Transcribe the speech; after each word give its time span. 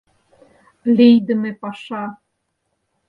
Лийдыме 0.95 1.51
паша! 1.61 2.03